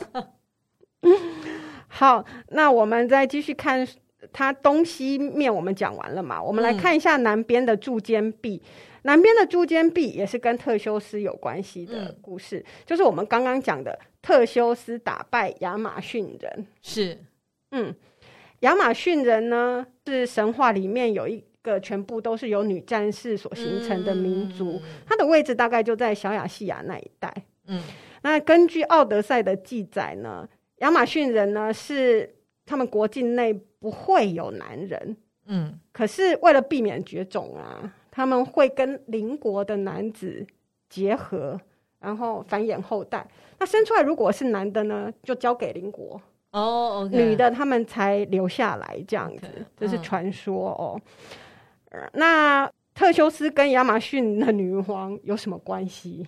[1.88, 3.88] 好，那我们再继续看，
[4.34, 6.44] 它东西面我们讲完了嘛？
[6.44, 8.62] 我们来看一下南边的柱间壁。
[8.66, 8.70] 嗯
[9.04, 16.68] 南边的柱间壁也是跟特修斯有关系的故事，嗯、就是我们刚刚讲的特修斯打败亚马逊人。
[16.82, 17.18] 是，
[17.72, 17.94] 嗯，
[18.62, 27.34] 亚马逊人呢是神话里面有一个全部都是由女战士所形成的民族，嗯、它的位置大概就在小亚细亚那一带。
[27.68, 27.82] 嗯，
[28.22, 32.34] 那根据《奥德赛》的记载呢，亚马逊人呢是
[32.66, 35.18] 他们国境内不会有男人。
[35.46, 37.94] 嗯，可是为了避免绝种啊。
[38.16, 40.46] 他们会跟邻国的男子
[40.88, 41.60] 结合，
[42.00, 43.28] 然后繁衍后代。
[43.58, 46.22] 那生出来如果是男的呢，就交给邻国
[46.52, 47.26] 哦，oh, okay.
[47.26, 51.02] 女的他们才留下来这样子，这.是传说哦。
[51.90, 52.08] Uh.
[52.14, 56.28] 那特修斯跟亚马逊的女皇有什么关系？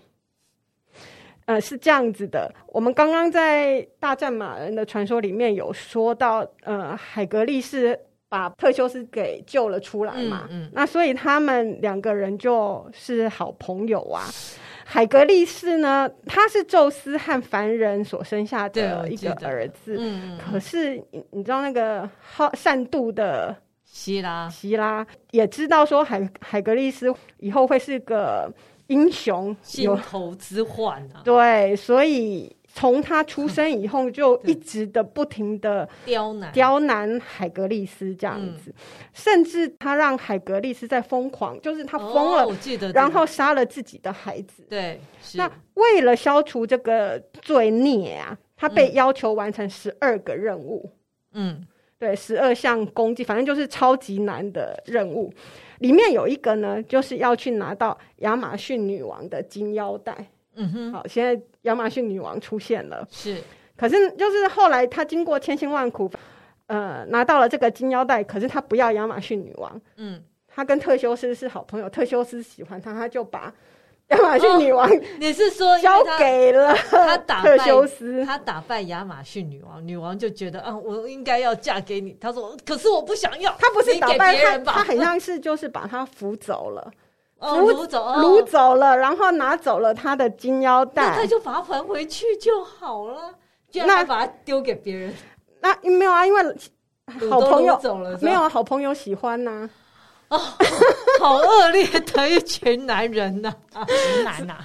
[1.46, 8.00] 呃，是这样子的，我们刚刚在大战马人的传说里面有说到，呃，海格力士。
[8.28, 14.24] 把特修斯给救了出来嘛，嗯嗯、那所以他们两个人就是好朋友啊。
[14.84, 28.52] 海格力士呢，他是宙斯和凡人所生下的一个儿子，嗯、可是你知道那个好善妒的希拉，希拉也知道说海海格力斯以后会是个
[28.88, 31.22] 英雄，心头之患啊。
[31.24, 32.56] 对，所以。
[32.78, 38.76] 从他出生以后，就一直的不停的 刁难刁难海格力斯这样子，
[39.14, 44.62] 甚至他让海格力斯在疯狂，就是他疯了，我记得，然后杀了自己的孩子。
[44.70, 45.00] 对，
[45.36, 50.92] 那为了消除这个罪孽啊，他被要求完成十二个任务。
[51.32, 51.66] 嗯，
[51.98, 55.34] 对，十二项攻击，反正就是超级难的任务。
[55.80, 60.28] 里面有一个呢，就是要去拿到亚马逊女王的金腰带。
[60.56, 63.08] 嗯哼，好，现在亚马逊女王出现了。
[63.12, 63.42] 是，
[63.78, 66.12] 可是就是后来她经过千辛万苦，
[66.68, 69.82] 呃，拿到了这个金腰带，可是她不要亚马逊女王。
[69.98, 70.24] 嗯。
[70.48, 73.54] 她跟特修斯是好朋友，特修斯喜欢她，他就把
[74.08, 78.24] 亚马逊女王、哦，你是说交给了他打特修斯？
[78.24, 82.16] 他打败亚马逊女王，女王就觉得啊，我应该要嫁给你。
[82.22, 83.54] 他说，可是我不想要。
[83.60, 86.90] 他不是打败他，他很像是就是把他扶走了，
[87.40, 93.34] 扶、哦、走，掳走了，然后拿走了他的金腰带，那他就把它还回去就好了。
[93.74, 95.14] 那把它丢给别人？
[95.62, 96.42] 那没有啊，因为
[97.30, 99.70] 好朋友走了，没有啊，好朋友喜欢呐、啊。
[100.30, 100.40] 哦，
[101.20, 104.58] 好恶劣的一群男人呐、啊，直男呐！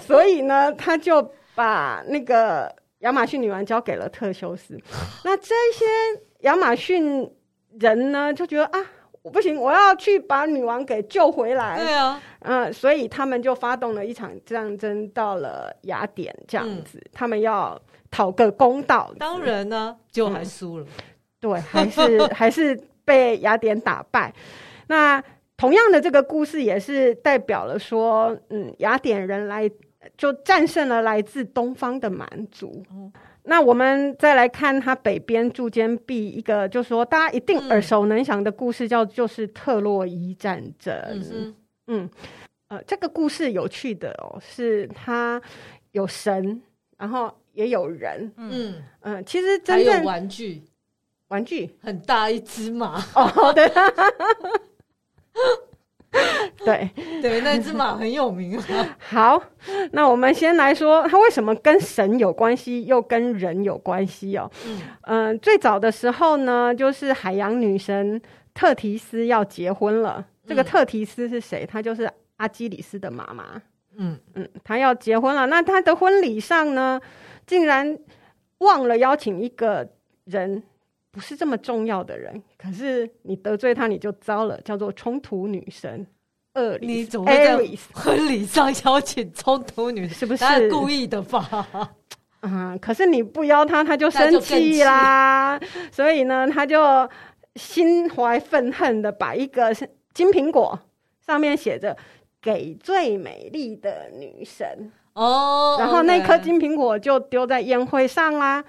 [0.00, 1.22] 所以呢，他就
[1.54, 4.76] 把那个亚马逊女王交给了特修斯。
[5.22, 5.84] 那这些
[6.40, 7.30] 亚马逊
[7.78, 8.84] 人呢，就觉得啊，
[9.22, 11.78] 我不行，我要去把女王给救回来。
[11.78, 17.80] 对啊，嗯、呃，所以他们就发动了一场战争，到了雅典这样子，嗯、他们要
[18.10, 19.12] 讨个公道。
[19.18, 21.04] 当然呢，就还输了、嗯。
[21.38, 24.32] 对，还是还是被雅典打败。
[24.86, 25.22] 那
[25.56, 29.70] 同样的这个故事也是代表了说，嗯，雅典人来
[30.16, 32.82] 就战胜了来自东方的蛮族。
[32.90, 33.12] 嗯、
[33.44, 40.94] 那我们再来看它北边柱间壁一个，就是说大家一定耳熟能详的故事，叫就是特洛伊战争。
[41.04, 41.54] 嗯，
[41.86, 42.10] 嗯
[42.68, 45.40] 呃，这个故事有趣的哦，是它
[45.92, 46.60] 有神，
[46.96, 48.30] 然后也有人。
[48.36, 50.62] 嗯嗯、呃，其实真正玩具，
[51.28, 53.02] 玩具很大一只马。
[53.14, 53.68] 哦，对。
[56.64, 56.90] 对
[57.22, 58.96] 对，那只马很有名啊。
[58.98, 59.42] 好，
[59.92, 64.50] 那我们先来说，它为什么跟神有关系，又跟人有关系哦？
[65.02, 68.20] 嗯、呃，最早的时候呢，就是海洋女神
[68.52, 70.26] 特提斯要结婚了。
[70.46, 71.64] 这个特提斯是谁？
[71.64, 73.62] 她就是阿基里斯的妈妈。
[73.96, 75.46] 嗯嗯，她要结婚了。
[75.46, 77.00] 那她的婚礼上呢，
[77.46, 77.98] 竟然
[78.58, 79.88] 忘了邀请一个
[80.24, 80.62] 人。
[81.12, 84.60] 不是这么重要的人，可是你得罪她，你就糟了。
[84.60, 86.06] 叫做冲突女神
[86.54, 87.56] 厄里斯，你怎么在
[87.94, 90.14] 婚礼上邀请冲突女神？
[90.18, 91.90] 是不是故意的吧？
[92.42, 95.58] 嗯，可是你不邀他，他就生气啦。
[95.90, 97.08] 所以呢，他就
[97.54, 99.74] 心怀愤恨的把一个
[100.12, 100.78] 金苹果
[101.26, 101.96] 上面写着
[102.42, 108.62] “给最美丽的女神”哦，然后那颗金苹果就丢在宴会上啦。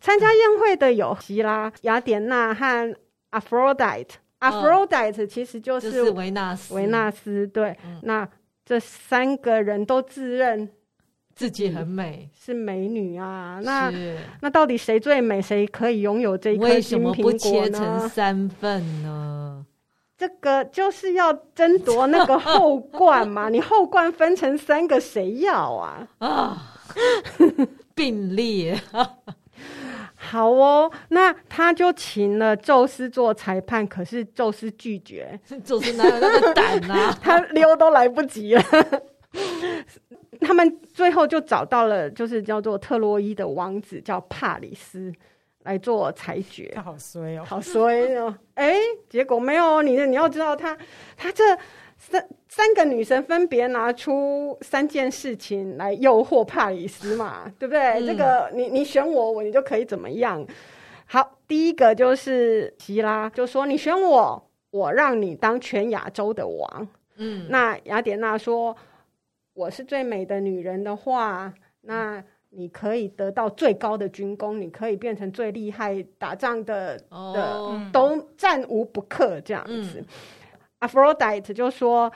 [0.00, 2.96] 参加宴会的有希拉、雅典娜和
[3.40, 6.74] Aphrodite 其实就是维纳斯。
[6.74, 8.28] 维纳斯对，嗯、那
[8.64, 10.68] 这三个人都自认
[11.34, 13.60] 自己很美，是美女啊。
[13.62, 13.92] 那
[14.40, 15.40] 那到底谁最美？
[15.40, 17.14] 谁可以拥有这一颗金苹果呢？
[17.14, 19.64] 为什么不切成三份呢？
[20.18, 23.48] 这个就是要争夺那个后冠嘛。
[23.50, 26.08] 你后冠分成三个，谁要啊？
[26.18, 26.72] 啊，
[27.94, 28.80] 并列。
[30.26, 35.38] 好哦，那他就请了宙斯做裁判，可是宙斯拒绝。
[35.64, 37.16] 宙斯哪有那个胆啊？
[37.22, 38.62] 他溜都来不及了。
[40.40, 45.12] 他们最后就找到了，就是叫做特洛伊的王子，叫帕里斯，
[45.62, 46.70] 来做裁决。
[46.74, 48.34] 他好衰哦，好衰哦！
[48.54, 50.76] 哎、欸，结果没有你，你要知道他，
[51.16, 51.42] 他这。
[51.98, 57.80] 三三个女神分别拿出三件事情来诱惑帕里斯嘛，对不对？
[58.00, 60.46] 嗯、这个你你选我，我你就可以怎么样？
[61.06, 66.88] 好，第一个就是希拉，就说你选我，我让你当全亚洲的王。
[67.16, 68.74] 嗯，那雅典娜说，
[69.52, 79.98] 我是最美的女人的话，那你可以得到最高的军功，你可以变成最厉害打仗的、哦、的，都战无不克这样子。
[79.98, 80.06] 嗯
[80.80, 82.12] Aphrodite 就说：“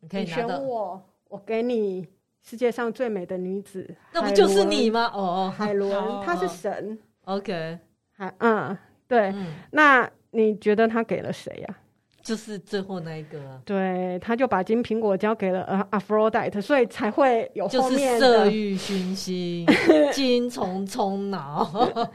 [0.00, 2.06] 你可以选我，我给你
[2.42, 3.94] 世界上最美的女子。
[4.12, 5.10] 那不就是你吗？
[5.14, 5.92] 哦，海伦，
[6.24, 6.98] 她是神。
[7.24, 7.78] OK，
[8.12, 9.32] 还嗯，对。
[9.70, 11.76] 那你觉得他给了谁呀？
[12.22, 13.38] 就是最后那一个。
[13.64, 19.66] 对，他就把金苹果交给了呃 Aphrodite，所以才会有后面的色欲熏心，
[20.12, 21.64] 金虫冲脑。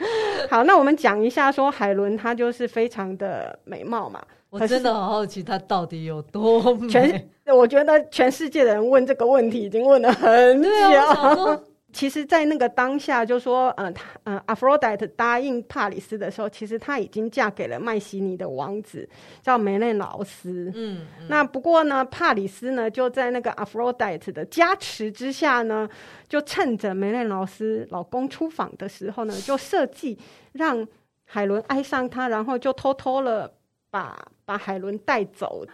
[0.49, 4.21] 好，那我们讲一下，说海伦她就是非常的美貌嘛。”
[4.61, 6.89] 我真的好好奇，他到底有多美？
[6.89, 10.69] 全我觉得全世界的人问这个问题已经问了很久。
[11.95, 19.07] 其实，在那个当下，就说，嗯、呃，他，嗯、呃，阿弗洛狄特答应帕里斯的时候，其实他已经嫁给了麦西尼的王子，
[19.41, 20.69] 叫梅内劳斯。
[20.75, 25.87] 嗯，嗯，那不过呢，帕里斯呢，就在那个阿弗洛狄特的加持之下呢，
[26.27, 30.19] 就趁着梅内劳斯老公出访的时候呢，就设计
[30.51, 30.85] 让
[31.23, 33.49] 海伦爱上他，然后就偷偷了
[33.95, 35.65] 把把海伦带走。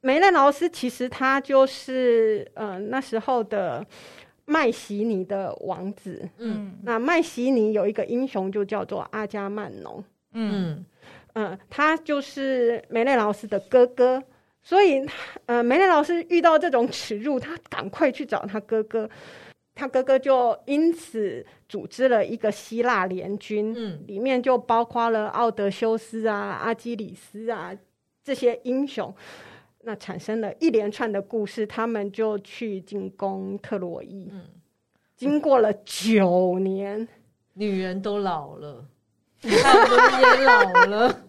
[0.00, 3.86] 梅内劳斯其实他就是，呃，那时候的。
[4.50, 10.02] 麦西尼的王子，嗯，那麦西尼有一个英雄就叫做阿加曼农，
[10.32, 10.82] 嗯。
[11.34, 14.22] 嗯、呃，他就是梅内劳斯的哥哥，
[14.62, 15.06] 所以，
[15.44, 19.06] 呃，梅内劳斯遇到这种耻辱，他赶快去找他哥哥，
[19.78, 27.72] 他哥哥就因此组织了一个希腊联军，嗯，里面就包括了奥德修斯啊、阿基里斯啊
[28.24, 29.14] 这些英雄。
[29.82, 34.28] 那产生了一连串的故事，他们就去进攻特洛伊。
[34.32, 34.42] 嗯，
[35.14, 37.06] 经过了九年，
[37.54, 38.84] 女人都老了，
[39.42, 41.22] 海伦也老了，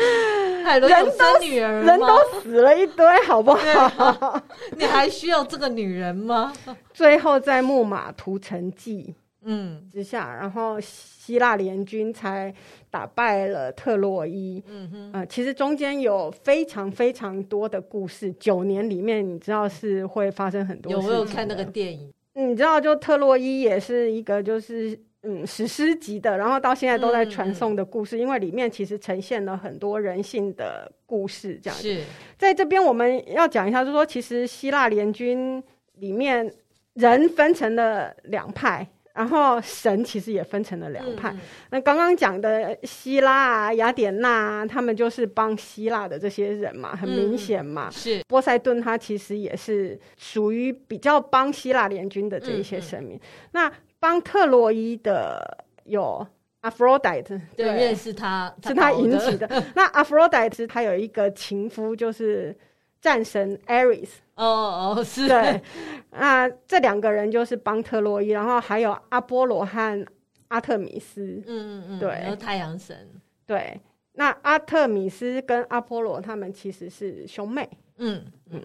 [0.64, 1.86] 海伦有生女儿吗？
[1.90, 4.42] 人都死了一堆，好不好？
[4.76, 6.52] 你还需要这个女人吗？
[6.92, 9.14] 最后在木马屠城记。
[9.42, 12.54] 嗯，之下，然后希腊联军才
[12.90, 14.62] 打败了特洛伊。
[14.68, 18.30] 嗯哼，呃，其实中间有非常非常多的故事。
[18.34, 20.92] 九年里面，你知道是会发生很多。
[20.92, 22.12] 有没有看那个电影？
[22.34, 28.16] 你知道，就特洛伊也是一个就是嗯史诗级的，然后到现在都在传颂的故事。
[28.16, 31.58] 嗯，因为里面其实呈现了很多人性的故事。
[31.62, 32.02] 这样子是
[32.38, 35.62] 在这边我们要讲一下，就是说其实希腊联军
[35.94, 36.52] 里面
[36.94, 38.86] 人分成了两派。
[39.12, 41.30] 然后神其实也分成了两派。
[41.32, 41.40] 嗯、
[41.72, 47.88] 那刚刚讲的希腊啊、雅典娜啊，他们就是帮希腊的这些人嘛，很明显嘛。
[47.88, 53.20] 嗯、是波塞顿，他其实也是属于比较帮希腊联军的这一些神明。
[53.50, 56.26] 那帮特洛伊的有
[56.62, 59.48] 阿弗洛狄特，对，是他，是他引起的。
[59.76, 62.56] 那阿弗洛狄特他有一个情夫，就是。
[63.02, 65.26] 战神 Ares 哦哦是。
[65.26, 65.62] 对，
[66.10, 70.06] 那这两个人就是帮特洛伊，然后还有阿波罗和
[70.48, 73.08] 阿特米斯，嗯嗯嗯，对，还有太阳神，
[73.46, 73.80] 对，
[74.12, 78.22] 那阿特米斯跟阿波罗他们其实是兄妹，嗯。
[78.50, 78.62] 嗯，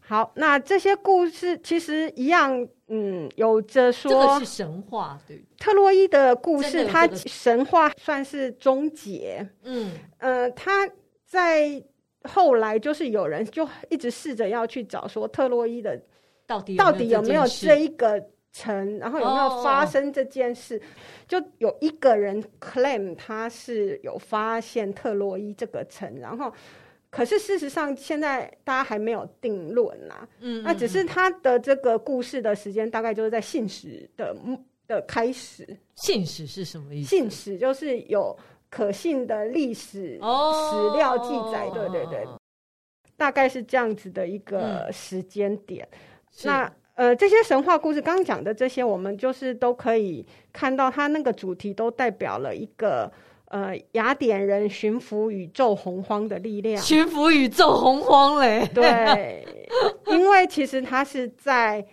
[0.00, 10.88] 好，那这些故事其实一样，嗯，有着说这个是神话，对，特洛伊的故事，它神话算是终结，嗯呃，他
[11.24, 11.82] 在。
[12.24, 15.98] 后来就是有人就一直试着要去找说特洛伊的
[16.48, 18.22] 到底到底有没有这一个
[18.52, 20.82] 城，然后有没有发生这件事？
[21.28, 26.52] 就有一个人 claim 他是有发现特洛伊这个城，然后
[27.10, 30.28] 可是事实上现在大家还没有定论呐。
[30.40, 34.36] 嗯，那只是他的这个故事的时间大概就是在信史的
[34.86, 35.66] 的开始。
[35.94, 37.08] 信史是什么意思？
[37.08, 38.36] 信史就是有。
[38.70, 42.22] 可信的历史史料记载，对对对，
[43.16, 45.88] 大概是这样子的一个时间点。
[46.44, 53.10] 那呃，这些神话故事刚刚讲的这些，我们就是都可以看到，它那个主题都代表了一个
[53.48, 56.82] 呃雅典人驯服宇宙洪荒的力量。
[56.82, 59.46] 驯服宇宙洪荒嘞，对，
[60.08, 61.84] 因为其实他是在。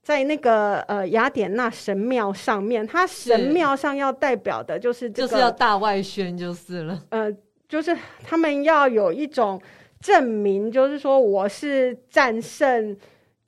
[0.00, 6.98] 在那个呃雅典娜神庙上面，他神庙上要代表的就是这个，就是要大外宣就是了。
[7.10, 7.30] 呃，
[7.68, 7.94] 就是
[8.24, 9.60] 他们要有一种
[10.00, 12.96] 证明，就是说我是战胜。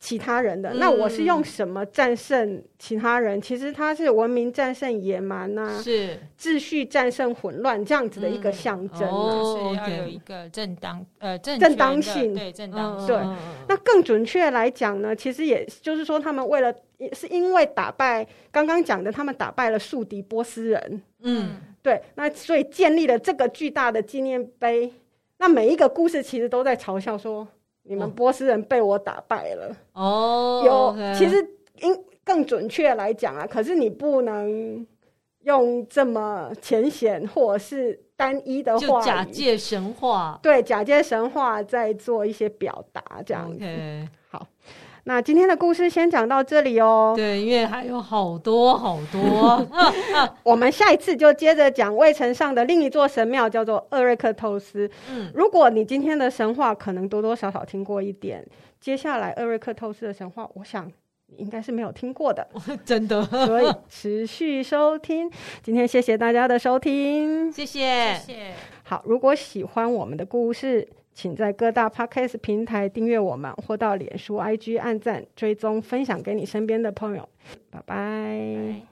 [0.01, 3.38] 其他人的，那我是用什么战胜其他人？
[3.38, 6.18] 嗯、其实他是文明战胜野蛮呐、啊，是。
[6.38, 9.12] 秩序战胜混乱这样子的一个象征、啊，嗯。
[9.12, 13.09] 哦、是要有一个正当呃正正当性，对正当性。
[13.09, 13.16] 对，
[13.68, 16.74] 那更准确来讲呢，其实也就是说，他们为了
[17.12, 24.90] 是因为打败刚刚讲的，他们打败了宿敌波斯人，嗯，对，那所以建立了这个巨大的纪念碑。
[25.36, 27.46] 那每一个故事其实都在嘲笑说。
[27.91, 31.45] 你们波斯人被我打败了哦，有.其实
[31.80, 34.86] 应更准确来讲啊，可是你不能
[35.43, 43.64] 用这么浅显或者是单一的话，就假借神话，对，假借神话在做一些表达这样子。
[44.28, 44.47] 好。
[45.05, 47.14] 那今天的故事先讲到这里哦。
[47.16, 49.66] 对，因为还有好多好多，
[50.44, 54.90] 我们下一次就接着讲卫城上的另一座神庙，叫做厄瑞克透斯。
[55.11, 58.46] 嗯，如果你今天的神话可能多多少少听过一点，
[58.80, 60.86] 接下来厄瑞克透斯的神话，我想
[61.26, 62.46] 你应该是没有听过的，
[62.84, 63.24] 真的。
[63.24, 65.30] 所以持续收听，
[65.62, 68.53] 今天谢谢大家的收听，谢谢，谢谢。
[68.82, 70.86] 好，如果喜欢我们的故事。
[71.21, 77.29] 请在各大 Podcast 平台订阅我们，或到脸书、IG 按赞、追踪、分享给你身边的朋友。
[77.71, 78.89] 拜拜。